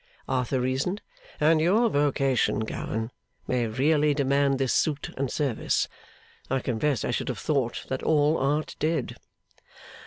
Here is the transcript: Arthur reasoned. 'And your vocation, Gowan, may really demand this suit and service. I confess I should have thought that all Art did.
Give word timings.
Arthur 0.27 0.59
reasoned. 0.59 1.03
'And 1.39 1.61
your 1.61 1.87
vocation, 1.87 2.61
Gowan, 2.61 3.11
may 3.45 3.67
really 3.67 4.15
demand 4.15 4.57
this 4.57 4.73
suit 4.73 5.11
and 5.15 5.29
service. 5.31 5.87
I 6.49 6.59
confess 6.59 7.05
I 7.05 7.11
should 7.11 7.29
have 7.29 7.37
thought 7.37 7.85
that 7.87 8.01
all 8.01 8.35
Art 8.39 8.75
did. 8.79 9.15